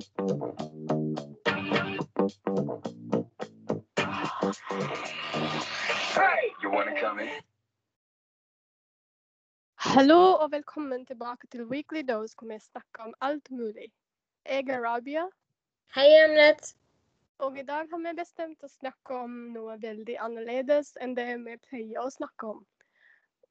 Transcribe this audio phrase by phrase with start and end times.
[0.00, 0.06] Hallo
[10.40, 13.92] og velkommen tilbake til Weekly Dose, hvor vi snakker om alt mulig.
[14.48, 15.26] Jeg er Rabia,
[15.94, 16.76] Hei, Emlet.
[17.38, 21.58] og i dag har vi bestemt å snakke om noe veldig annerledes enn det vi
[21.68, 22.64] pleier å snakke om.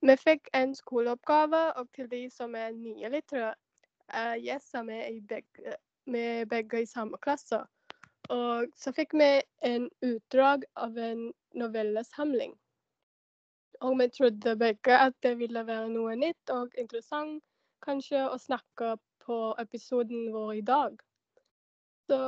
[0.02, 3.53] Vi fikk en skoleoppgave, og til de som er nye lyttere,
[4.09, 5.77] uh, yes, vi, i begge,
[6.16, 7.62] er begge i samme klasse.
[8.30, 9.30] Og så fikk vi
[9.66, 12.54] en utdrag av en novellesamling.
[13.81, 17.44] Og vi trodde begge at det ville være noe nytt og interessant
[17.86, 21.00] kanskje å snakke på episoden vår i dag.
[22.09, 22.20] Så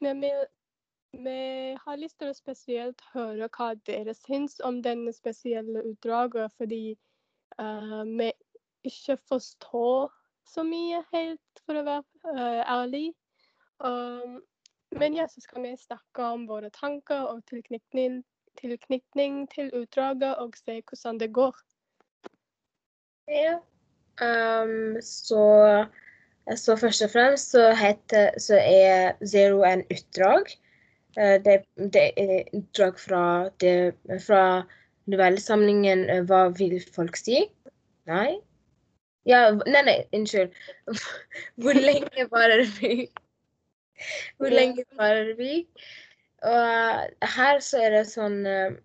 [0.00, 0.30] men vi,
[1.12, 6.96] vi har lyst til å spesielt høre hva dere syns om denne spesielle utdraget, fordi
[7.60, 8.30] uh, vi
[8.88, 10.08] ikke forstår
[10.50, 13.06] så mye helt, for å være eh, ærlig.
[13.78, 14.40] Um,
[14.98, 18.20] men ja, så skal vi snakke om våre tanker og tilknytning,
[18.60, 21.54] tilknytning til utdraget og se hvordan det går.
[23.30, 23.60] Ja.
[24.20, 25.44] Um, så,
[26.56, 30.50] så først og fremst så, heter, så er Zero en utdrag.
[31.16, 31.62] Eh, det,
[31.94, 33.22] det er utdrag fra,
[33.62, 33.94] det,
[34.26, 34.62] fra
[35.10, 37.42] novellesamlingen eh, Hva vil folk si?
[38.10, 38.38] Nei?
[39.30, 40.54] Ja, nei, nei, unnskyld.
[41.62, 43.08] Hvor lenge varer vi?
[44.40, 45.64] Hvor lenge varer vi?
[46.48, 48.78] Og her så er det sånn eh,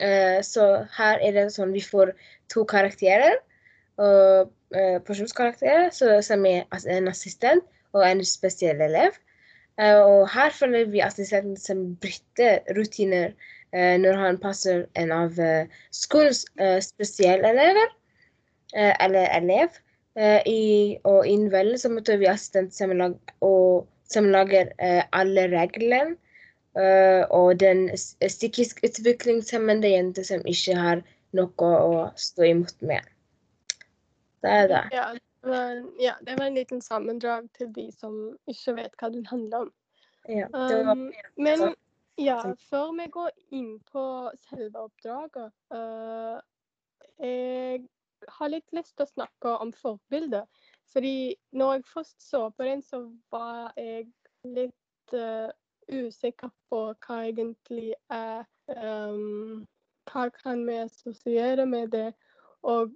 [0.00, 0.64] eh, Så
[0.96, 2.14] her er det sånn vi får
[2.52, 3.36] to karakterer.
[4.00, 9.18] Og uh, personskarakterer, som er en assistent og en spesiell elev.
[9.80, 13.32] Eh, og her følger vi assistenten som bryter rutiner
[13.72, 15.38] eh, når han passer en av
[15.96, 16.44] skolens
[16.84, 17.88] spesialelever,
[18.76, 19.80] eh, eller elev.
[20.14, 22.92] Eh, i, og i novellen så måtte vi assistent som,
[23.40, 26.16] og, som eh, alle reglene.
[26.76, 27.88] eh, og den
[28.20, 31.02] psykisk utviklingshemmede jente som ikke har
[31.36, 33.08] noe å stå imot med.
[34.42, 34.82] Det er det.
[34.92, 38.16] Ja, det var, ja, det var en liten sammendrag til de som
[38.48, 39.72] ikke vet hva den handler om.
[40.28, 41.74] Ja, var Um, men
[42.20, 42.38] ja,
[42.70, 44.04] før vi går inn på
[44.44, 46.38] selve oppdraget uh,
[47.18, 47.80] Jeg
[48.28, 50.46] har litt lyst til å snakke om forbilder.
[50.92, 54.08] Fordi når jeg først så på den, så var jeg
[54.44, 55.48] litt uh,
[55.88, 59.66] usikker på hva egentlig er um,
[60.10, 62.08] Hva kan vi assosiere med det?
[62.66, 62.90] Og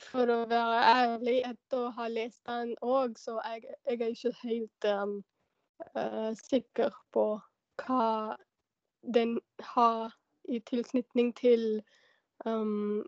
[0.00, 4.32] for å være ærlig, etter å ha lest den òg, så jeg, jeg er ikke
[4.42, 5.14] helt um,
[5.92, 7.26] uh, sikker på
[7.82, 8.36] hva
[9.14, 9.36] den
[9.74, 10.14] har
[10.48, 11.82] i tilknytning til
[12.46, 13.04] um,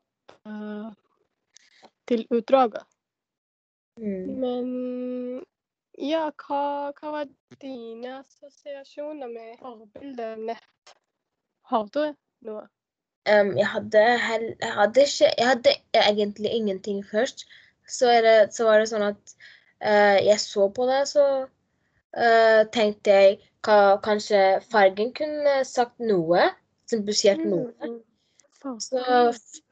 [0.47, 0.91] eh,
[2.11, 2.83] til utdraget.
[4.01, 4.27] Mm.
[4.43, 4.67] Men
[6.01, 10.95] ja, hva, hva var dine assosiasjoner med forbildet nett?
[11.71, 12.03] Har du
[12.47, 12.67] noe?
[13.29, 17.45] Um, jeg, hadde hel, jeg hadde ikke Jeg hadde egentlig ingenting først.
[17.87, 19.35] Så, det, så var det sånn at
[19.85, 24.41] uh, jeg så på det, så uh, tenkte jeg hva kanskje
[24.73, 26.49] fargen kunne sagt noe.
[26.91, 27.75] Symbolisert noe.
[27.85, 27.99] Mm.
[28.61, 29.01] Så,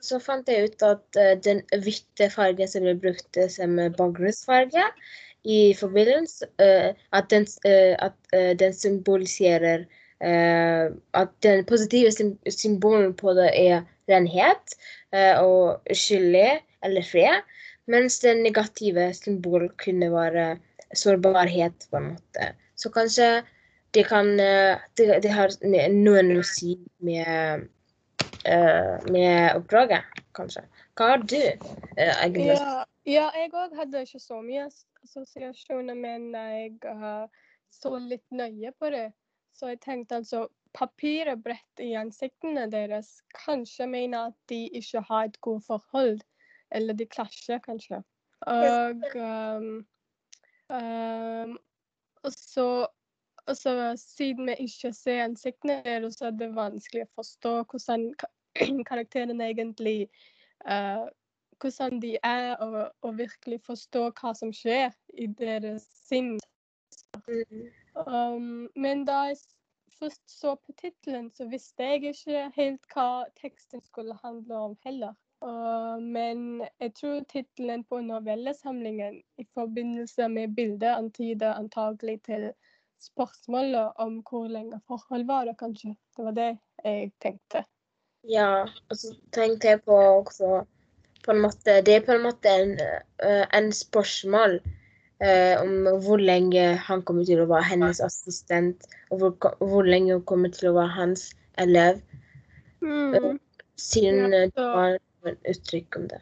[0.01, 4.85] så fant jeg ut at eh, den hvite fargen som ble brukt eh, som bakgrunnsfarge
[5.49, 7.45] i forbindelse, eh, at, den,
[8.01, 9.87] at den symboliserer
[10.19, 14.73] At den positive sym symbolen på det er renhet
[15.39, 17.45] og skyldig eller fred,
[17.87, 20.49] mens den negative symbolen kunne være
[20.91, 22.51] sårbarhet, på en måte.
[22.75, 23.45] Så kanskje
[23.95, 24.35] det kan
[24.99, 25.55] Det, det har
[25.95, 27.69] noen å si med
[28.49, 30.05] eh, med oppdraget,
[30.37, 30.65] kanskje.
[30.99, 32.55] Hva har du uh, egentlig?
[32.55, 34.69] Ja, ja jeg òg hadde ikke så mye
[35.05, 37.27] assosiasjoner, men jeg uh,
[37.71, 39.11] så litt nøye på det.
[39.57, 45.31] Så jeg tenkte altså Papiret brett i ansiktene deres kanskje mener at de ikke har
[45.31, 46.21] et godt forhold.
[46.71, 48.03] Eller de klasjer, kanskje.
[48.47, 49.87] Og um,
[50.69, 51.57] um,
[52.31, 52.87] så
[53.49, 58.11] og så siden vi ikke ser ansiktene deres, så er det vanskelig å forstå hvordan
[58.91, 60.09] karakterene egentlig
[60.65, 61.07] uh,
[61.61, 66.37] hvordan de er, og, og virkelig forstå hva som skjer i deres sinn.
[68.07, 69.41] Um, men da jeg
[69.99, 75.17] først så på tittelen, så visste jeg ikke helt hva teksten skulle handle om heller.
[75.43, 82.51] Uh, men jeg tror tittelen på novellesamlingen i forbindelse med bildet antyder antagelig til
[83.03, 85.95] spørsmålet om hvor lenge forhold var det, kanskje.
[86.17, 86.51] Det var det
[86.85, 87.65] jeg tenkte.
[88.29, 90.63] Ja, og så tenkte jeg på også
[91.25, 92.75] på en måte Det er på en måte en,
[93.25, 94.59] eh, en spørsmål
[95.25, 100.15] eh, om hvor lenge han kommer til å være hennes assistent, og hvor, hvor lenge
[100.15, 102.01] hun kommer til å være hans elev,
[102.81, 103.39] Mm.
[103.77, 106.21] siden Ja, eh, det var et uttrykk om det.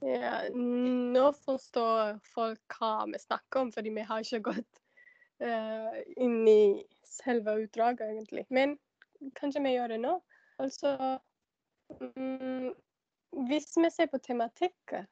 [0.00, 4.82] Ja, nå forstår folk hva vi snakker om, fordi vi har ikke gått
[5.42, 8.46] uh, inn i selve utdraget, egentlig.
[8.48, 8.76] Men
[9.40, 10.14] kanskje vi gjør det nå.
[10.62, 10.94] Altså
[13.48, 15.06] Hvis vi ser på tematikken,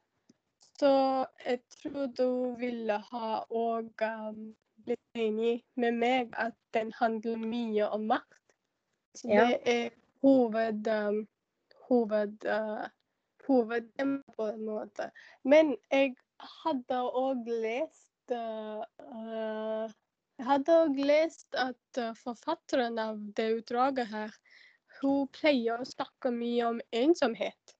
[0.77, 0.91] så
[1.45, 2.29] jeg tror du
[2.59, 4.43] ville ha òg um,
[4.85, 8.43] blitt enig med meg at den handler mye om makt.
[9.17, 9.47] Så Ja.
[9.47, 9.89] det er
[10.21, 10.87] hoved...
[10.87, 11.25] Um,
[11.87, 12.87] hoved uh,
[13.47, 15.09] hovedtema på en måte.
[15.43, 16.15] Men jeg
[16.63, 19.87] hadde òg lest uh, uh,
[20.37, 24.33] Jeg hadde òg lest at uh, forfatteren av det utdraget her,
[25.01, 27.75] hun pleier å snakke mye om ensomhet.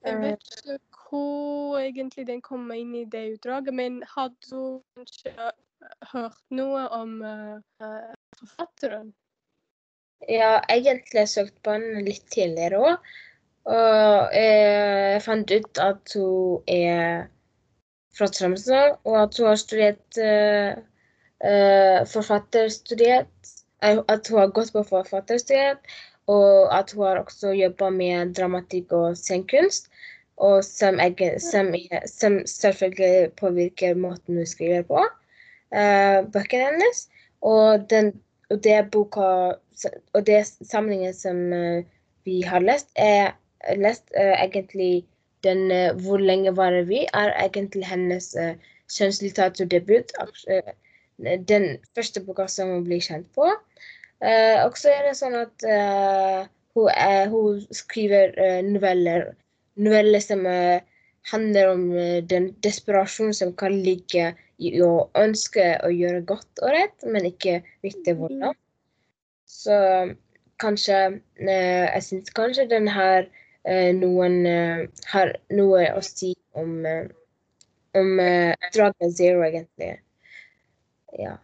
[0.00, 0.78] Jeg vet ikke
[1.10, 5.50] hvor egentlig den kommer inn i det utdraget, men har du kanskje
[6.12, 9.10] hørt noe om uh, uh, forfatteren?
[10.28, 13.10] Ja, egentlig søkt på henne litt tidligere òg.
[13.70, 17.26] Og eh, jeg fant ut at hun er
[18.16, 20.80] fra Tromsø, og at hun har studert eh,
[21.44, 23.52] eh, forfatterstudiet.
[23.82, 25.78] Eh, At hun har gått på forfatterstudiet,
[26.26, 29.90] og at hun har også jobba med dramatikk og scenekunst.
[30.40, 31.74] Og som, jeg, som,
[32.08, 35.02] som selvfølgelig påvirker måten hun skriver på.
[35.74, 37.08] uh, bøkene hennes.
[37.40, 38.12] Og, den,
[38.50, 39.28] og det boka
[40.12, 41.84] og det samlingen som uh,
[42.24, 43.32] vi har lest, er
[43.76, 45.06] lest uh, egentlig
[45.44, 48.54] den 'Hvor lenge varer vi?' er egentlig hennes uh,
[48.92, 50.12] kjønnslitteraturdebut.
[51.20, 53.48] Den første boka som hun blir kjent på.
[54.20, 56.44] Uh, og så er det sånn at uh,
[56.76, 59.30] hun, er, hun skriver eh, noveller.
[59.80, 60.44] Noveller som
[61.30, 61.82] handler om
[62.28, 64.28] den desperasjonen som kan ligge
[64.60, 68.54] i å ønske å gjøre godt og rett, men ikke vite hvordan.
[69.50, 69.74] Så
[70.62, 71.00] kanskje
[71.40, 73.26] Jeg syns kanskje den her
[73.96, 74.44] noen
[75.10, 76.84] har noe å si om
[77.98, 78.14] om
[78.70, 79.96] Dragon Zero, egentlig.
[81.18, 81.38] Ja.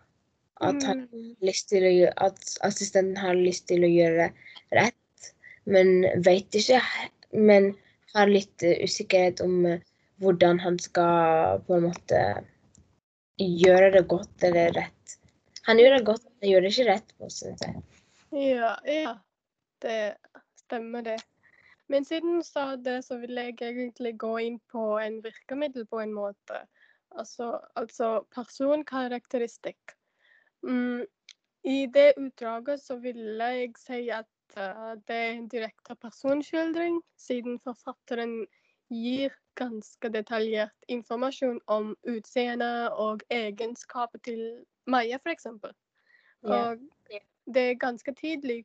[0.60, 1.34] At han Mm.
[1.40, 4.30] gjøre At assistenten har lyst til å gjøre
[4.72, 5.32] rett,
[5.66, 6.80] men vet ikke
[7.32, 7.74] Men
[8.14, 9.80] har litt eh, usikkerhet om eh,
[10.22, 12.20] hvordan han skal på en måte
[13.36, 15.16] gjøre det godt eller rett.
[15.66, 17.82] Han gjør det godt, men gjør det ikke rett, på, synes jeg.
[18.32, 19.16] Ja, ja,
[19.84, 20.16] det
[20.56, 21.18] stemmer det.
[21.92, 26.00] Men siden du sa det, så vil jeg egentlig gå inn på en virkemiddel på
[26.02, 26.62] en måte.
[27.10, 29.94] Altså, altså personkarakteristikk.
[30.62, 31.04] Mm,
[31.64, 37.60] I det utdraget så ville jeg si at uh, det er en direkte personskildring, siden
[37.64, 38.46] forfatteren
[38.90, 45.46] gir ganske detaljert informasjon om utseende og egenskaper til Maja, f.eks.
[46.42, 46.78] Og
[47.54, 48.64] det er ganske tydelig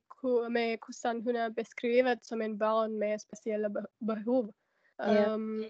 [0.49, 3.69] med hvordan hun er beskrevet som en barn med spesielle
[4.05, 4.53] behov.
[4.99, 5.63] Um,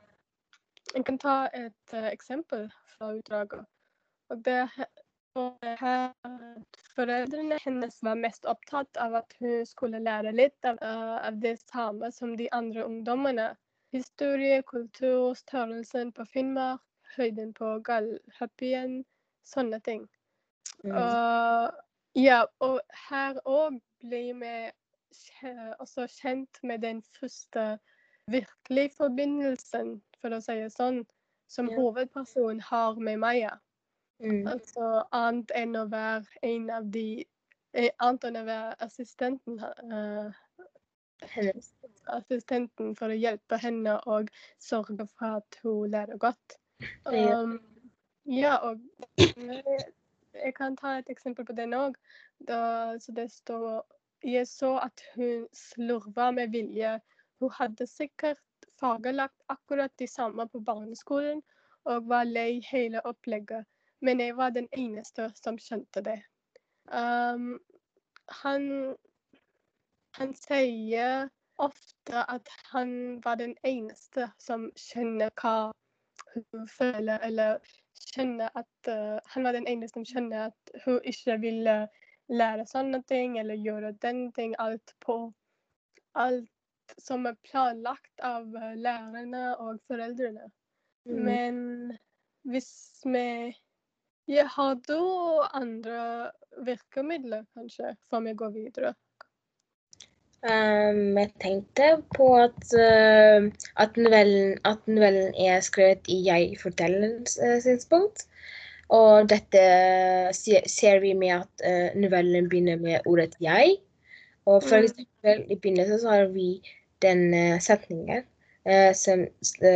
[0.96, 3.66] jeg kan ta et eh, eksempel fra utdraget.
[4.30, 4.86] Og det er
[5.40, 6.12] og det her
[6.96, 11.56] Foreldrene hennes var mest opptatt av at hun skulle lære litt av, eh, av det
[11.62, 13.46] samme som de andre ungdommene.
[13.96, 16.84] Historie, kultur, størrelsen på Finnmark,
[17.16, 19.02] høyden på Galdhøpiggen,
[19.48, 20.04] sånne ting.
[20.84, 20.96] Mm.
[21.00, 21.80] Og
[22.20, 24.56] ja, og her òg blir vi
[25.80, 27.80] også kjent med den første
[28.32, 31.04] virkelige forbindelsen, for å si det sånn,
[31.52, 31.78] som Ja.
[31.78, 33.58] hovedpersonen har med Maja.
[34.22, 34.48] Mm.
[34.48, 37.26] Altså annet enn å være en av de
[37.74, 40.32] eh, Annet enn å være assistenten, uh,
[41.34, 41.74] Hennes.
[42.08, 46.58] assistenten for å hjelpe henne og sørge for at hun lærer godt.
[47.06, 47.60] Um,
[48.26, 48.82] ja, og
[49.18, 51.98] jeg kan ta et eksempel på den òg.
[52.46, 53.84] Det står
[54.22, 57.00] Jeg så at hun slurva med vilje.
[57.40, 58.38] Hun hadde sikkert
[58.82, 61.44] fargelagt akkurat de samme på barneskolen
[61.90, 63.66] og var lei hele opplegget,
[64.02, 66.20] men jeg var den eneste som skjønte det.
[66.90, 67.56] Um,
[68.42, 68.68] han
[70.18, 71.30] han sier
[71.62, 75.72] ofte at han var den eneste som skjønner hva
[76.34, 77.60] hun føler, eller
[78.02, 81.76] skjønner at uh, Han var den eneste som skjønner at hun ikke ville
[82.32, 84.56] lære sånne ting, eller gjøre den ting.
[84.60, 85.34] Alt på
[86.16, 86.50] Alt
[86.98, 90.50] som er planlagt av eh, lærerne og foreldrene.
[91.10, 91.22] Mm.
[91.26, 91.60] Men
[92.50, 92.72] hvis
[93.06, 93.54] vi
[94.30, 95.00] ja, Har da
[95.58, 96.32] andre
[96.64, 98.94] virkemidler, kanskje, før vi går videre?
[100.42, 107.58] Um, jeg tenkte på at, uh, at, novellen, at, novellen, er skrevet i jeg-fortellerens uh,
[107.62, 108.26] synspunkt.
[108.90, 109.62] Og dette
[110.38, 113.78] ser vi med at uh, novellen begynner med ordet 'jeg'.
[114.46, 114.84] Og for mm.
[114.84, 116.62] eksempel i begynnelsen så har vi
[117.02, 118.24] den setningen
[118.94, 119.26] som,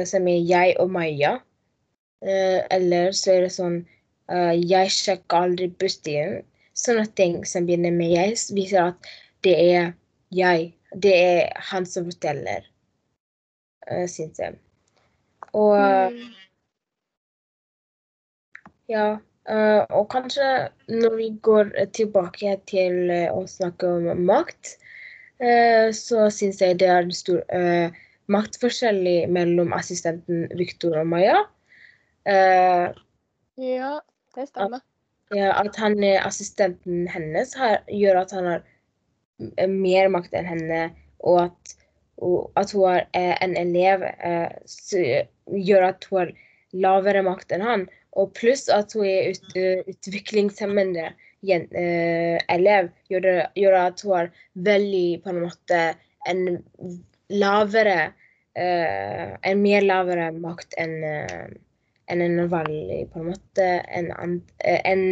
[0.05, 1.39] som, er 'jeg og Maja'.
[2.71, 3.85] eller så er det sånn
[4.29, 6.43] 'jeg sjekker aldri busstigen'.
[6.73, 8.95] Sånne ting som begynner med 'jeg', viser at
[9.43, 9.93] det er
[10.31, 10.73] jeg.
[11.01, 12.65] Det er han som forteller,
[13.91, 14.57] uh, eh, syns jeg.
[15.53, 15.77] Og
[16.13, 16.25] mm.
[18.89, 19.17] Ja.
[19.45, 20.45] Uh, og kanskje
[20.89, 24.75] når vi går tilbake til å snakke om makt,
[25.95, 27.41] så syns jeg det er en stor
[28.31, 29.01] maktforskjell
[29.35, 31.41] mellom assistenten Victor og Maja.
[32.23, 33.91] ja,
[34.35, 34.79] det stemmer.
[34.79, 38.63] At, ja, at han assistenten hennes, har, gjør at han har
[39.67, 40.81] mer makt enn henne,
[41.25, 41.75] og at,
[42.23, 46.33] og at hun er eh, en elev eh, gjør at hun har
[46.85, 47.85] lavere makt enn han.
[48.15, 49.57] Og pluss at hun er ut,
[49.91, 51.11] utviklingshemmende
[51.43, 55.81] elev, gjør, det, gjør, at hun har veldig på en måte
[56.25, 56.41] en
[57.29, 58.13] lavere
[58.57, 61.49] uh, En mer lavere makt enn uh,
[62.11, 63.65] enn en vanlig på en måte
[63.97, 65.03] en, en,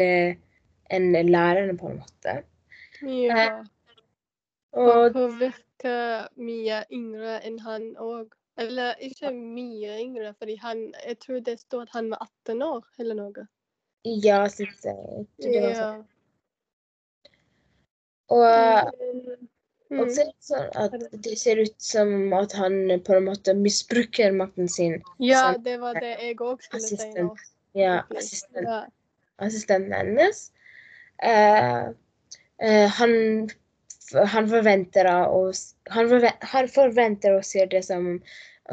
[0.90, 2.36] en lærerne, på en måte.
[3.02, 3.64] Ja.
[4.74, 8.34] Og hun virker mye yngre enn han òg.
[8.62, 12.84] Eller ikke mye yngre, fordi han Jeg tror det står at han var 18 år,
[13.00, 13.46] eller noe.
[14.06, 15.26] Ja, syns jeg.
[15.42, 16.04] Sånn.
[18.32, 18.92] Og,
[19.92, 20.00] mm.
[20.00, 23.56] og så er det sånn at det ser ut som at han på en måte
[23.58, 25.00] misbruker makten sin.
[25.24, 27.18] Ja, det var det jeg òg skulle assistent.
[27.18, 27.36] si nå.
[27.74, 28.80] Ja, assistent, ja.
[29.42, 30.46] assistenten hennes.
[31.24, 31.92] Uh,
[32.62, 33.14] uh, han
[34.14, 35.48] han forventer, å,
[35.90, 36.12] han,
[36.52, 38.18] han forventer og ser det som,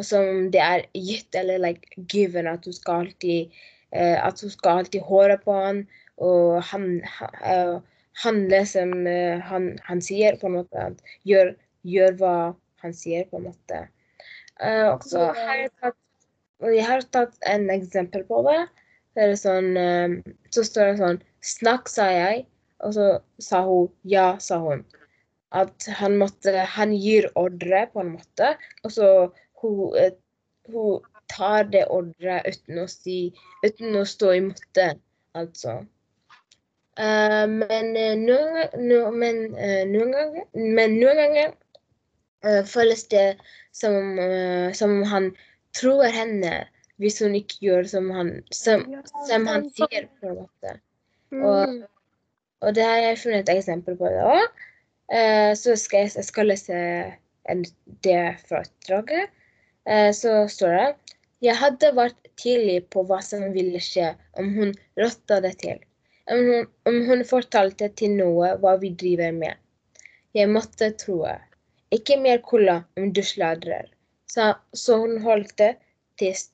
[0.04, 3.54] som det er gitt eller like, given at hun skal alltid
[3.95, 5.85] uh, at hun skal alltid høre på han
[6.21, 7.00] og han,
[8.21, 10.87] uh, handle som uh, han, han, sier, på en måte.
[11.29, 11.55] Gjør,
[11.89, 12.35] gjør, hva
[12.85, 13.81] han sier, på en måte.
[14.61, 15.97] og så har jeg tatt
[16.61, 18.59] jeg har tatt en eksempel på det.
[19.17, 19.71] det sånn,
[20.53, 22.43] så står det sånn Snakk, sa jeg.
[22.85, 23.07] Og så
[23.41, 24.85] sa hun ja, sa hun
[25.50, 29.07] at han måtte Han gir ordre, på en måte, og så
[29.62, 30.12] hun, uh,
[30.71, 31.00] hun
[31.31, 33.31] tar det ordret uten å si
[33.65, 34.93] Uten å stå imot det,
[35.39, 35.81] altså.
[37.00, 38.57] Men, noen,
[39.88, 41.54] ganger, ganger
[42.69, 43.25] føles det
[43.73, 44.19] som,
[44.76, 45.30] som om han
[45.76, 46.52] tror henne
[47.00, 48.85] hvis hun ikke gjør som han, som,
[49.28, 50.75] som han sier, på en måte.
[51.33, 51.78] Og, mm.
[52.66, 54.64] og det har jeg funnet et eksempel på det òg.
[55.11, 56.80] Eh, så skal jeg, jeg skal lese
[57.50, 57.64] en,
[58.04, 59.33] det fra utdraget.
[59.88, 64.75] Eh, så står det Jeg hadde vært tidlig på hva som ville skje om hun
[65.00, 65.80] rotta det til.
[66.31, 69.59] Om hun, om hun fortalte til noe hva vi driver med.
[70.37, 71.35] Jeg måtte troe.
[71.91, 73.89] Ikke mer cola om du sladrer.
[74.31, 75.63] Så, så hun holdt
[76.21, 76.53] tyst.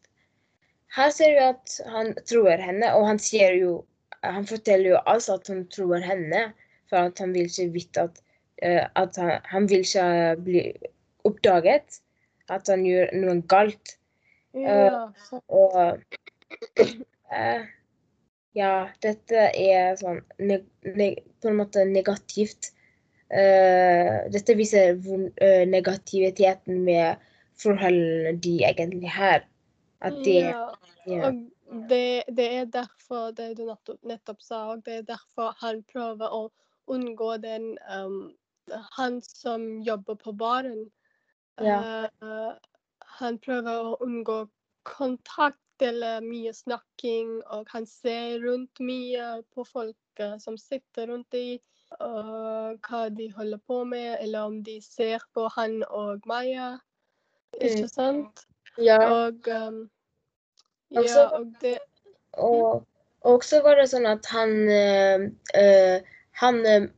[0.96, 3.82] Her ser vi at han tror henne, og han sier jo
[4.26, 6.40] Han forteller jo altså at han tror henne,
[6.90, 8.16] for at han vil ikke vite at
[8.62, 10.62] Eh, at han, han, vil ikke bli
[11.24, 12.00] oppdaget.
[12.48, 13.96] At han gjør noe galt.
[14.56, 15.10] Ja.
[15.28, 15.74] Uh, og
[16.78, 17.64] uh,
[18.56, 22.72] Ja, dette er sånn på en måte negativt.
[23.26, 25.26] Uh, dette viser hvor,
[25.66, 27.22] negativiteten med
[27.60, 29.44] forholdene de egentlig har.
[30.00, 30.64] At de ja.
[31.08, 31.28] ja.
[31.28, 35.82] Og det, det, er derfor det du nettopp, nettopp sa, og det er derfor han
[35.90, 36.46] prøver å
[36.92, 38.30] unngå den um,
[38.96, 40.86] han som jobber på baren,
[41.62, 42.06] ja.
[42.22, 42.54] uh,
[43.18, 44.44] han prøver å unngå
[44.86, 51.58] kontakt eller mye snakking, og han ser rundt mye på folk som sitter rundt dem,
[52.00, 56.76] og hva de holder på med, eller om de ser på han og Maya.
[57.60, 57.88] Ikke mm.
[57.92, 58.46] sant?
[58.78, 58.98] Ja.
[59.10, 59.90] Og um,
[60.90, 61.78] ja, og det
[62.32, 62.86] og,
[63.20, 65.96] også var det sånn at han øh, øh,
[66.36, 66.88] Han øh,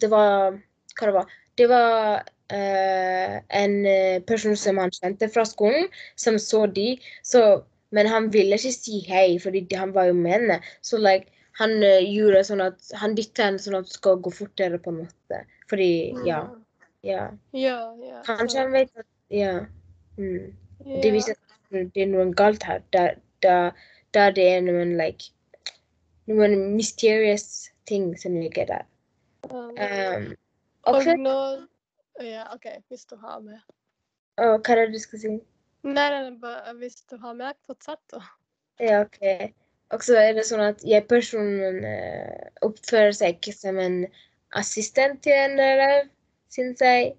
[0.00, 0.58] Det var
[0.98, 1.30] hva det var.
[1.58, 2.20] Det var
[2.52, 7.62] uh, en eh, person som han kjente fra skolen, som så de, så,
[7.94, 10.60] men han ville ikke si hei, fordi han var jo med henne.
[10.84, 14.32] Så like, han uh, gjorde sånn at han dytta henne sånn at det skal gå
[14.34, 15.42] fortere, på en måte.
[15.70, 15.90] Fordi,
[16.26, 16.42] ja.
[17.06, 19.52] Ja, ja, ja Kanskje han vet at Ja.
[20.18, 20.54] Mm.
[21.02, 22.82] Det viser at det er noe galt her.
[22.94, 23.10] Da,
[23.44, 23.56] da,
[24.14, 25.30] da det er noen like
[26.28, 28.86] noen mysterious ting som ligger der.
[29.48, 30.34] Um,
[30.82, 31.66] og når,
[32.20, 33.60] Ja, OK, hvis du har med.
[34.38, 35.34] Å, hva er det du skal si?
[35.88, 36.08] Nei,
[36.80, 38.20] hvis du har mer, fortsett, da.
[38.82, 39.22] Ja, OK.
[39.94, 44.02] Og så er det sånn at jeg-personen eh, oppfører seg ikke som en
[44.58, 46.10] assistent til en elev,
[46.52, 47.14] syns jeg.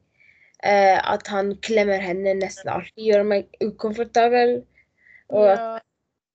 [0.61, 4.59] Eh, at han klemmer henne nesten alltid gjør meg ukomfortabel.
[5.33, 5.81] Og, at,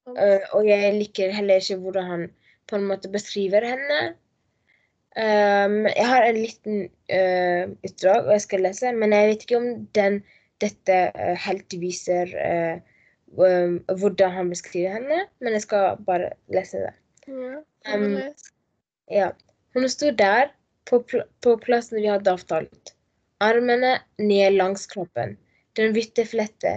[0.08, 0.14] Ja.
[0.18, 2.26] eh, og jeg liker heller ikke hvordan han
[2.70, 4.02] på en måte beskriver henne.
[5.14, 6.78] Jeg har en liten
[7.86, 10.16] utdrag, og jeg skal lese, men jeg vet ikke om den,
[10.62, 12.82] dette eh, helt viser eh,
[13.36, 16.94] um, hvordan han beskriver henne, men jeg skal bare lese det.
[17.28, 18.16] Ja, Um.
[19.12, 19.32] Ja.
[19.74, 20.52] Hun sto der
[20.88, 22.94] på, pl på plassen vi hadde avtalt.
[23.44, 25.36] Armene ned langs kroppen.
[25.76, 26.72] Den hvite flette,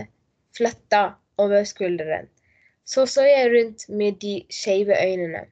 [0.58, 1.04] fletta
[1.38, 2.28] over skulderen.
[2.84, 5.46] Så så jeg rundt med de skeive øynene.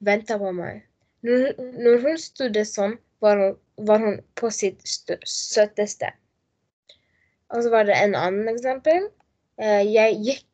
[0.00, 0.82] Venta på meg.
[1.22, 6.10] Når, når hun stod sånn, var hun, var hun på sitt søteste.
[7.54, 9.08] Og så var det en annen eksempel.
[9.62, 10.44] Eh, jeg gikk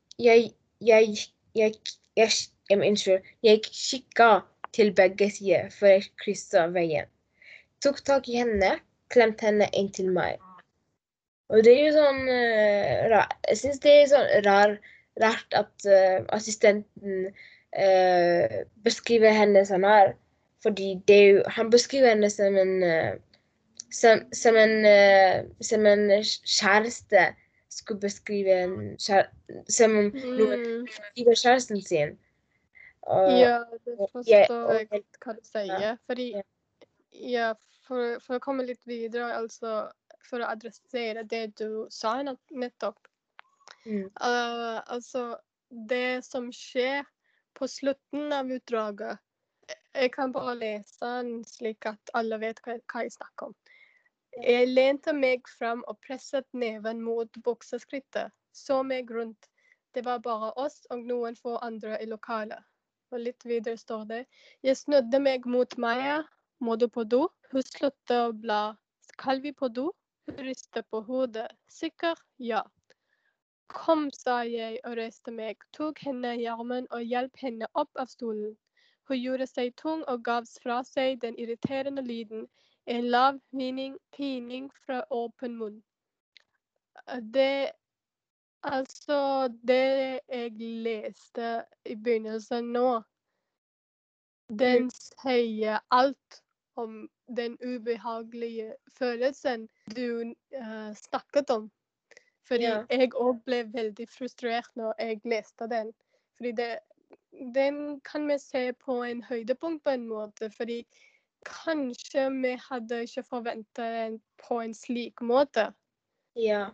[3.73, 4.31] kikka
[4.73, 7.09] til begge sider før jeg kryssa veien.
[7.83, 8.77] Tok tak i henne,
[9.13, 10.41] klemte henne inntil meg.
[11.53, 14.77] Og det er jo sånn uh, ra Jeg syns det er sånn rar,
[15.21, 20.15] rart at uh, assistenten uh, beskriver henne sånn her.
[20.63, 23.17] Fordi det er jo Han beskriver henne som en eh,
[23.93, 27.27] som, som en eh, som en kjæreste
[27.73, 29.29] skulle beskrive en kjære,
[29.69, 30.87] Som om noen Mm.
[30.87, 32.19] beskriver kjæresten sin.
[33.03, 35.97] Og, Ja, det forstår jeg- og- hva du sier.
[36.07, 36.43] Fordi Ja.
[37.15, 37.53] Ja,
[37.87, 39.91] for, for å komme litt videre, altså
[40.25, 42.97] for å adressere det du sa nettopp.
[43.85, 44.05] Mm.
[44.21, 45.37] uh, altså,
[45.89, 47.05] det som skjer
[47.55, 49.19] på slutten av utdraget
[49.95, 53.55] Jeg kan bare lese den slik at alle vet hva, hva jeg snakker om.
[54.41, 58.33] Jeg lente meg fram og presset neven mot bukseskrittet.
[58.53, 59.49] Så meg rundt.
[59.93, 62.65] Det var bare oss og noen få andre i lokalet.
[63.13, 64.21] Og litt videre står det
[64.65, 66.23] Jeg snudde meg mot Maja.
[66.61, 67.27] Må du på do?
[67.53, 68.77] Hun sluttet å bla.
[69.13, 69.91] Skal vi på do?
[70.31, 71.51] Hun ristet på hodet.
[71.69, 72.17] Sikker?
[72.39, 72.63] Ja.
[73.69, 78.09] Kom, sa jeg og reiste meg, tok henne i armen og hjalp henne opp av
[78.09, 78.57] stolen.
[79.09, 82.47] Hun gjorde seg tung og gav fra seg den irriterende lyden,
[82.87, 85.83] en lav pining fra åpen munn.
[87.35, 87.73] Det
[88.63, 93.03] Altså, det jeg leste i begynnelsen nå,
[94.59, 96.43] den sier alt
[96.79, 101.71] om den ubehagelige følelsen du uh, snakket om.
[102.47, 102.85] Fordi Ja.
[102.91, 105.93] jeg òg ble veldig frustrert når jeg leste den.
[106.37, 106.79] Fordi det,
[107.55, 110.51] den kan vi se på en høydepunkt på en måte.
[110.51, 110.87] Fordi
[111.47, 115.71] kanskje vi hadde ikke forventa det på en slik måte.
[116.39, 116.69] Ja.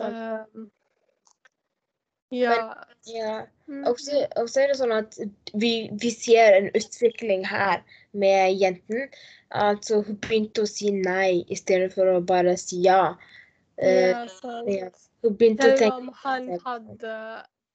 [0.00, 0.70] Um,
[2.30, 2.74] ja.
[3.06, 3.46] ja.
[3.66, 5.18] mm, Og så er det sånn at
[5.54, 7.82] vi, vi ser en utvikling her
[8.12, 9.08] med jenten.
[9.54, 13.14] Altså hun begynte å si nei i stedet for å bare si ja.
[13.76, 14.70] Eh, ja, sant.
[14.72, 14.90] ja.
[15.22, 17.14] Hun begynte å Selv tenke om han hadde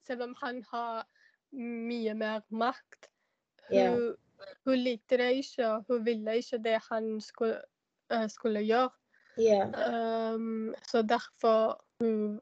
[0.07, 1.05] Selv om han har
[1.51, 3.07] mye mer makt.
[3.71, 3.93] Ja.
[4.65, 7.61] Hun, likte det ikke, og hun ville ikke det han skulle,
[8.13, 8.89] uh, skulle gjøre.
[9.39, 10.33] Yeah.
[10.35, 12.41] Um, så derfor hun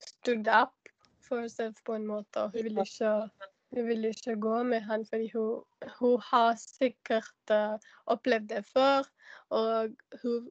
[0.00, 0.76] stood up
[1.28, 2.42] for seg på en måte.
[2.42, 3.12] Og hun ville ikke,
[3.74, 5.62] hun ville ikke gå med han, fordi hun,
[6.00, 9.06] hun har sikkert uh, opplevd det før.
[9.50, 9.90] Og
[10.22, 10.50] hun,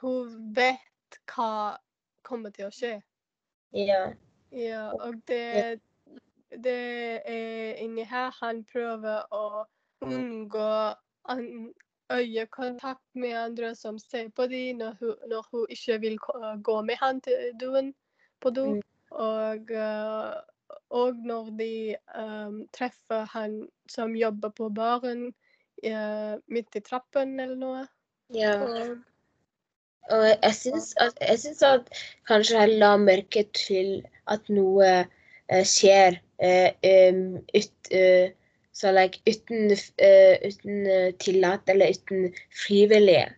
[0.00, 1.76] hun vet hva
[2.22, 2.98] kommer til å skje.
[3.74, 4.10] Ja.
[4.50, 5.80] Ja, og det,
[6.64, 9.64] det er inni her han prøver å
[10.02, 10.70] unngå
[11.30, 11.72] an,
[12.10, 16.16] øyekontakt med andre som ser på dem når når hun ikke vil
[16.62, 17.92] gå med han til doen,
[18.40, 18.66] på do.
[18.74, 18.82] Mm.
[19.10, 20.34] Og, eh,
[20.90, 25.32] og når de um, treffer han som jobber på baren
[25.86, 27.86] uh, midt i trappen eller noe.
[28.34, 28.54] ja.
[28.62, 28.98] Og,
[30.10, 31.90] Og jeg syns at, jeg syns at
[32.28, 38.32] kanskje jeg la merke til at noe eh, skjer eh, ut, eh,
[38.72, 42.32] så like, uten, eh, uten eh, tillat eller uten
[42.66, 43.32] frivillige.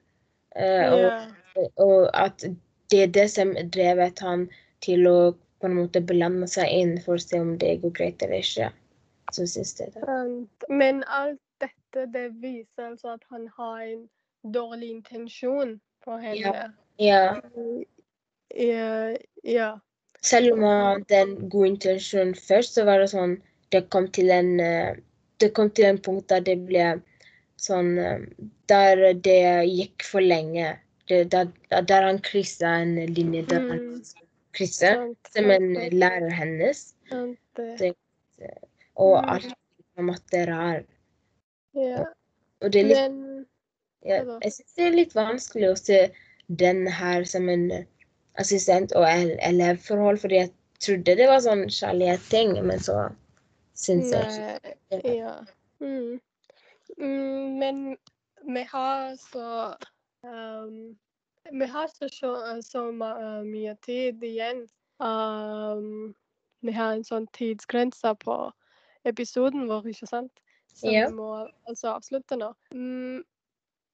[0.56, 1.32] Yeah.
[1.56, 2.44] og, og at
[2.92, 4.50] det er det som drevet han
[4.84, 5.16] til å
[5.62, 8.68] på en måte blande seg inn for å se om det går greit eller ikke.
[9.32, 10.02] Så synes jeg det.
[10.68, 14.02] Men alt dette det viser altså at han har en
[14.54, 16.66] dårlig intensjon på henne.
[16.98, 17.30] Ja.
[18.58, 19.14] Ja.
[19.44, 19.70] ja.
[20.22, 23.40] Selv om han hadde en god intensjon først, så var det sånn
[23.72, 24.94] Det kom til en eh,
[25.40, 27.00] Det kom til en punkt der det ble
[27.58, 28.20] sånn eh,
[28.70, 30.78] Der det gikk for lenge.
[31.08, 31.48] det, der,
[31.82, 33.88] der han kryssa en linje der han
[34.52, 35.14] Mm.
[35.32, 36.94] som en lærer hennes.
[37.56, 37.94] det.
[38.96, 39.28] Og Mm.
[39.28, 39.54] alt
[39.98, 40.82] om at det er rar.
[41.74, 42.04] Ja.
[42.60, 43.46] Og det er litt
[44.04, 46.10] Ja, jeg syns det er litt vanskelig å se
[46.48, 47.86] den her som en
[48.38, 49.06] assistent- og
[49.42, 53.08] elevforhold, fordi jeg trodde det var sånn kjærlighetsting, men så
[53.74, 55.16] syns jeg ikke det.
[55.16, 55.34] ja.
[55.80, 56.20] Mm.
[56.98, 57.96] Mm, men
[58.54, 59.74] vi har så
[60.24, 60.96] um,
[61.52, 64.66] Vi har så, så, så ma- mye tid igjen.
[65.00, 66.14] Um,
[66.62, 68.36] vi har en sånn tidsgrense på
[69.04, 70.32] episoden vår, ikke sant?
[70.74, 71.08] Så Ja.
[71.08, 72.52] vi må altså avslutte nå.
[72.70, 73.24] Mm,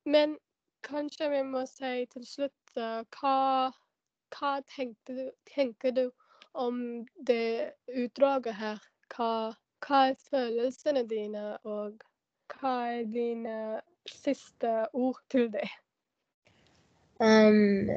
[0.06, 0.36] men
[0.84, 3.72] kanskje vi må si til slutt uh, hva,
[4.34, 6.04] hva tenkte du, tenker du
[6.54, 8.78] om det utdraget her?
[9.14, 9.54] Hva,
[9.86, 11.98] hva er følelsene dine, og
[12.54, 13.58] hva er dine
[14.08, 15.68] siste ord til det?
[17.20, 17.90] Um,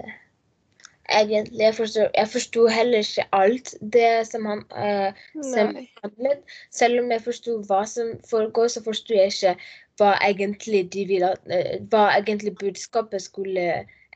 [1.09, 5.13] egentlig, jeg forstod jeg forsto heller ikke alt det som han uh,
[5.53, 6.41] som handlet.
[6.71, 9.55] Selv om jeg forsto hva som foregår, så forsto jeg ikke
[9.99, 13.67] hva egentlig de ville eh, Hva egentlig budskapet skulle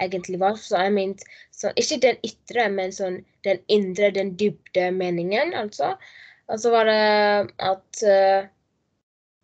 [0.02, 0.60] egentlig var.
[0.60, 5.96] Så jeg mente så, Ikke den ytre, men sånn den indre, den dybde meningen, altså.
[6.52, 8.48] Og så var det at uh,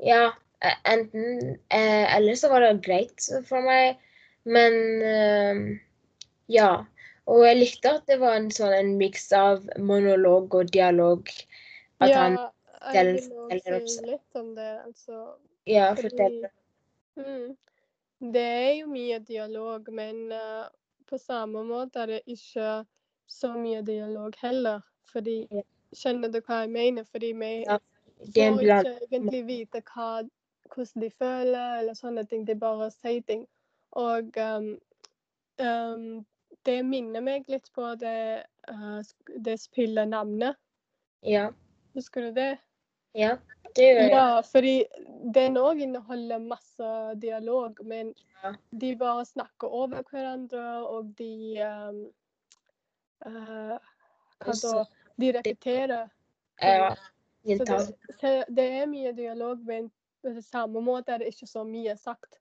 [0.01, 0.31] Ja,
[0.85, 3.97] enten uh, Eller så var det greit for meg,
[4.45, 5.61] men uh,
[6.51, 6.71] ja.
[7.31, 11.29] Og jeg likte at det var en sånn en miks av monolog og dialog.
[12.01, 12.39] At ja, han
[12.93, 14.71] jeg vil også si litt om det.
[14.85, 15.17] Altså,
[15.69, 16.53] ja, fordi forteller.
[17.19, 17.51] mm,
[18.21, 20.67] Det er jo mye dialog, men uh,
[21.09, 22.85] på samme måte er det ikke
[23.27, 24.81] så mye dialog heller.
[25.11, 25.61] Fordi Ja.
[25.91, 27.03] Skjønner du hva jeg mener?
[27.03, 27.77] Fordi vi Ja,
[28.23, 30.21] får ikke egentlig vite hva,
[30.71, 32.45] hvordan de føler, eller sånne ting.
[32.47, 33.47] De bare sier ting.
[33.91, 34.69] Og um,
[35.59, 36.25] um,
[36.65, 39.01] det minner meg litt på det, uh,
[39.35, 40.55] det spillet navnet.
[41.27, 41.49] Ja.
[41.93, 42.53] Husker du det?
[43.13, 43.35] Ja,
[43.75, 44.11] det gjør jeg.
[44.13, 44.75] Ja, fordi
[45.35, 48.53] den òg inneholder masse dialog, men Ja.
[48.81, 52.01] de bare snakker over hverandre, og de um,
[53.25, 53.77] uh,
[54.41, 54.85] Hva da?
[55.21, 56.09] De repeterer.
[56.61, 56.95] Ja,
[57.45, 62.39] det, det er mye dialog, men på samme måte er det ikke så mye sagt.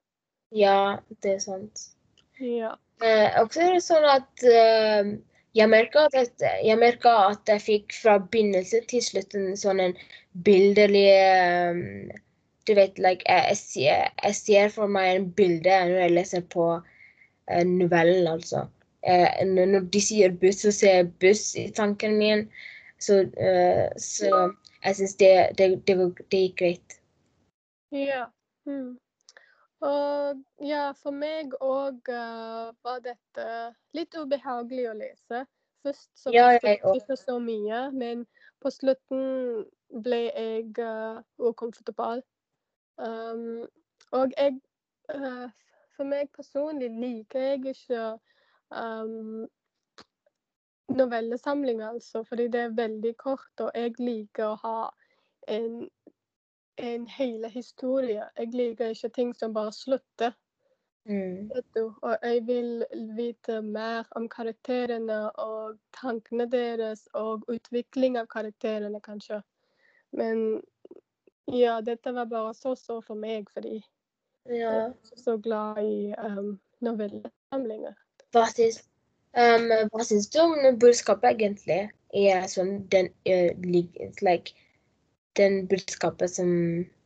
[0.52, 1.90] Ja, det er sant.
[2.40, 2.74] Ja.
[3.02, 5.12] Eh, også er det sånn at eh,
[5.56, 6.32] jeg merka at,
[7.40, 9.96] at jeg fikk fra begynnelse til slutt en sånn en
[10.46, 11.06] bilderlig
[11.70, 12.10] um,
[12.68, 16.66] Du vet, like, jeg, ser, jeg ser for meg en bilde når jeg leser på
[16.76, 18.66] uh, novellen, altså.
[19.00, 22.44] Uh, når de sier buss, så ser jeg buss i tanken min.
[23.00, 24.52] Så, uh, så
[24.84, 25.96] jeg syns det, det, det,
[26.30, 26.98] det gikk greit.
[27.96, 28.28] Ja.
[28.68, 29.00] Mm.
[29.80, 32.10] Og ja, for meg òg
[32.84, 33.46] var dette
[33.96, 35.44] litt ubehagelig å lese.
[35.82, 38.26] Først så Ja, jeg ikke så mye, men
[38.60, 39.64] på slutten
[40.04, 42.22] ble jeg uh, ukomfortabel.
[43.00, 43.64] Um,
[44.12, 44.58] og jeg
[45.14, 45.48] uh,
[45.96, 48.04] For meg personlig liker jeg ikke
[48.72, 49.48] um,
[50.88, 54.78] novellesamlinger, altså, fordi det er veldig kort, og jeg liker å ha
[55.48, 55.82] en
[56.80, 58.24] en hel historie.
[58.38, 60.32] Jeg liker ikke ting som bare slutter.
[61.08, 61.50] Mm.
[62.02, 62.84] Og jeg vil
[63.16, 69.40] vite mer om karakterene og tankene deres og utvikling av karakterene, kanskje.
[70.12, 70.60] Men
[71.50, 73.80] ja, dette var bare så-så for meg, fordi
[74.50, 77.94] jeg er så glad i um, novellesamlinger.
[78.34, 78.80] Hva syns,
[79.36, 81.82] um, hva syns du om budskapet egentlig?
[82.16, 84.54] Er sånn den uh, like,
[85.38, 86.48] Den budskapet som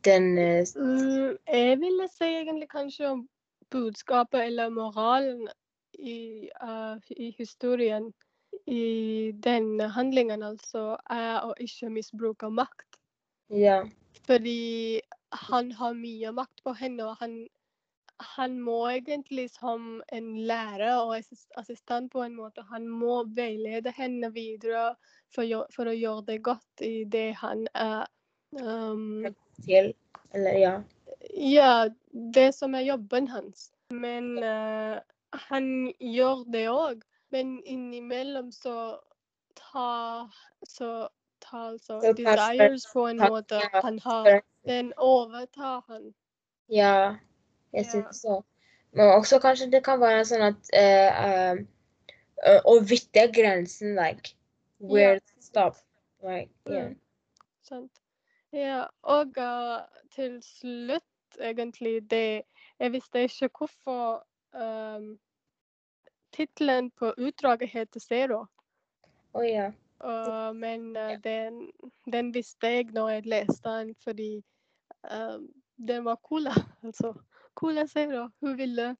[0.05, 3.27] den eh, Mm, jeg ville si egentlig kanskje om
[3.71, 5.47] budskapet eller moralen
[5.99, 8.13] i, uh, i historien
[8.65, 12.99] i den handlingen, altså, er å ikke misbruke makt.
[13.49, 13.83] Ja.
[14.25, 15.01] Fordi
[15.51, 17.35] han har mye makt på henne, og han,
[18.37, 23.93] han må egentlig som en lærer og assis- assistent på en måte, han må veilede
[23.95, 24.95] henne videre
[25.35, 28.07] for, for å gjøre det godt i det han er.
[28.61, 29.93] Um, Til.
[30.33, 30.73] Eller ja.
[31.37, 31.87] ja,
[32.35, 33.71] det som er jobben hans.
[33.91, 34.99] Men uh,
[35.47, 37.03] han gjør det òg.
[37.33, 38.97] Men innimellom så
[39.55, 40.31] tar
[40.67, 41.07] så
[41.39, 46.13] tar altså Så tar desires på en måte ja, han har, den overtar han.
[46.67, 47.15] Ja,
[47.73, 47.89] jeg Ja.
[47.91, 48.41] syns så.
[48.91, 51.65] Men også kanskje det kan være sånn at uh,
[52.45, 54.35] eh, Å vite grensen, like
[54.79, 55.19] where yeah.
[55.19, 55.75] to stop.
[56.23, 56.93] Like, yeah.
[57.61, 57.91] Sant.
[58.55, 59.83] Ja, og uh,
[60.15, 62.43] til slutt, egentlig, det
[62.79, 65.19] Jeg visste ikke hvorfor um,
[66.31, 68.45] tittelen på utdraget heter Zero.
[69.33, 69.71] Å ja.
[70.03, 71.17] Uh, men uh, Ja.
[71.23, 71.71] den,
[72.11, 74.43] den visste jeg når jeg leste den, fordi
[75.11, 75.39] eh,
[75.87, 76.51] den var Cola.
[76.83, 77.13] Altså
[77.55, 78.29] Cola Zero.
[78.41, 78.95] Hun ville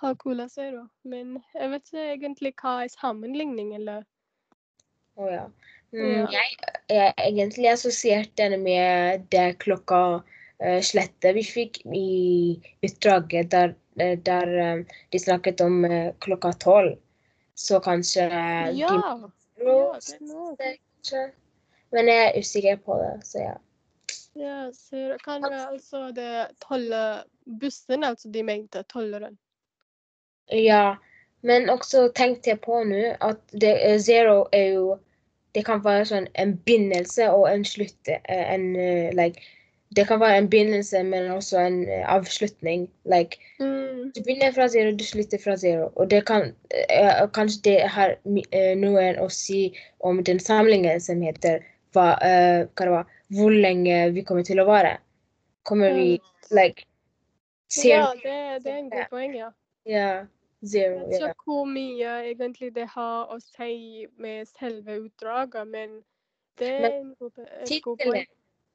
[0.00, 0.88] ha Cola Zero.
[1.02, 4.02] Men jeg vet ikke egentlig hva er sammenligning, eller
[5.14, 5.46] Å ja.
[5.94, 6.54] Mm, jeg,
[6.90, 12.08] jeg egentlig assosierte den med det klokka uh, slettet vi fikk i
[12.82, 14.82] utdraget, der, eh, der um,
[15.14, 16.96] de snakket om uh, klokka tolv.
[17.54, 18.70] Så kanskje Ja!
[18.74, 20.76] de ja det er
[21.14, 21.30] òg.
[21.94, 23.54] Men jeg er usikker på det, så ja.
[24.34, 25.16] Ja, Zero.
[25.22, 27.22] Kan altså det tolle
[27.60, 29.38] bussen, altså de mente tolleren.
[30.50, 30.96] Ja,
[31.40, 34.96] men også tenkte jeg på nå at det, zero er jo
[35.54, 38.08] Det kan være sånn en begynnelse og en slutt.
[38.08, 39.40] eh, En, eh, like,
[39.96, 42.88] det kan være en begynnelse, men også en eh, avslutning.
[43.04, 44.10] Like, Mm.
[44.14, 45.92] du begynner fra zero, du slutter fra zero.
[45.96, 51.00] Og det kan uh, Kanskje det har uh, eh, noe å si om den samlingen
[51.00, 51.62] som heter
[51.94, 54.98] hva, uh, hva det var, hvor lenge vi kommer til å vare.
[55.64, 56.84] Kommer vi like
[57.70, 59.50] ser Ja, det, det er en god poeng, ja.
[59.86, 60.26] Ja,
[60.66, 60.98] zero.
[61.10, 66.00] Jeg vet ikke hvor mye egentlig det har å si med selve utdraget, men
[66.58, 67.30] det er Men en god,
[67.82, 68.26] god poeng.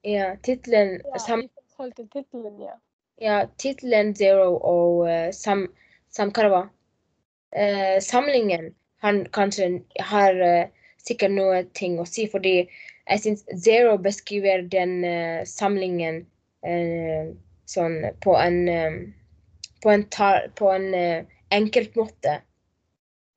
[0.04, 1.44] ja, tittelen Ja, sam,
[1.78, 2.76] tittelen, ja.
[3.22, 5.68] ja, tittelen Zero og uh, sam,
[6.10, 6.68] sam, hva det var?
[7.52, 12.68] Eh, samlingen han kanskje har uh, sikkert noe ting å si, fordi
[13.10, 16.26] jeg syns Zero beskriver den uh, samlingen
[17.70, 18.98] sånn på en um,
[19.82, 20.94] på en, tar, på en
[21.52, 22.42] eh, enkelt måte.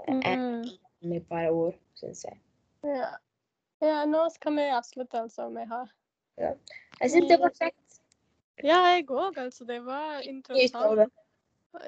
[0.08, 0.64] Eh, Mm.
[1.02, 2.38] Med bare ord, syns jeg.
[2.84, 3.14] ja.
[3.82, 5.48] Ja, nå skal vi avslutte, altså.
[5.50, 5.90] Vi har
[6.38, 7.98] Jeg syns det var kjekt.
[8.62, 9.64] Ja, jeg òg, altså.
[9.64, 11.12] Det var interessant.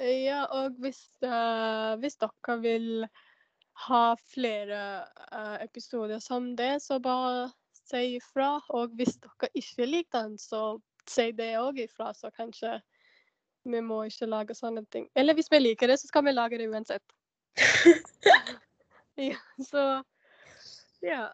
[0.00, 3.06] Ja, og hvis, uh, hvis dere vil
[3.86, 4.80] ha flere
[5.28, 7.50] uh, episoder som det, så bare
[7.84, 8.58] si ifra.
[8.68, 12.80] Og hvis dere ikke liker den, så si det òg ifra, så kanskje
[13.64, 15.08] vi må ikke lage sånne ting.
[15.16, 17.02] Eller hvis vi liker det, så skal vi lage det uansett.
[19.14, 20.02] Ja, så
[21.02, 21.28] Ja.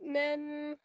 [0.00, 0.76] Men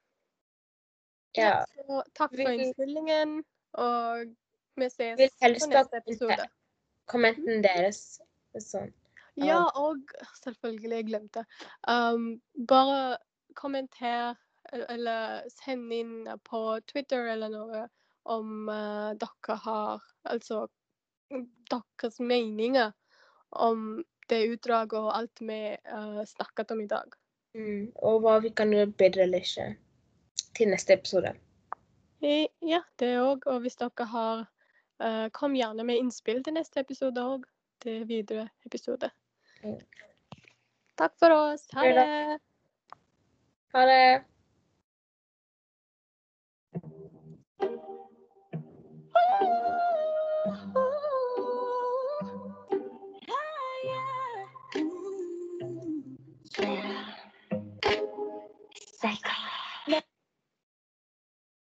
[1.36, 1.66] Ja.
[1.66, 4.36] så takk for innstillingen, og
[4.76, 6.46] vi ses på neste episode.
[7.06, 8.22] Kommenten deres.
[8.58, 8.94] Sånn.
[9.38, 10.02] Ja, og
[10.44, 11.46] selvfølgelig, jeg glemte.
[11.88, 13.18] Um, bare
[13.56, 14.36] kommenter
[14.74, 17.84] eller send inn på Twitter eller noe
[18.28, 20.66] om uh, dere har Altså
[21.72, 22.92] deres meninger
[23.56, 27.16] om det utdraget og alt vi uh, snakket om i dag.
[27.56, 27.92] Mm.
[28.04, 29.68] Og hva vi kan gjøre bedre eller ikke
[30.58, 31.32] til neste episode.
[32.22, 33.48] I- Ja, det òg.
[33.48, 34.44] Og hvis dere har
[35.00, 37.46] uh, Kom gjerne med innspill til neste episode òg.
[37.80, 39.12] Til videre episode.
[39.64, 39.78] Mm.
[40.98, 41.68] Takk for oss.
[41.78, 42.40] Ha det.
[43.76, 44.37] Ha det!